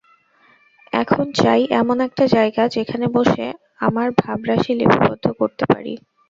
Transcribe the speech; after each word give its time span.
এখন 0.93 1.25
চাই 1.35 1.61
এমন 1.81 1.97
একটা 2.07 2.25
জায়গা, 2.27 2.63
যেখানে 2.67 3.05
বসে 3.09 3.45
আমার 3.79 4.07
ভাবরাশি 4.21 4.71
লিপিবদ্ধ 4.73 5.25
করতে 5.39 5.63
পারি। 5.65 5.93